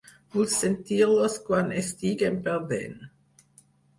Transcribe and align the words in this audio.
Vull 0.35 0.45
sentir-los 0.53 1.35
quan 1.49 1.69
estiguem 1.81 2.39
perdent. 2.47 2.99